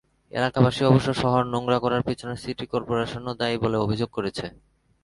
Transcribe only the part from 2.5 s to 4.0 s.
করপোরেশনও দায়ী বলে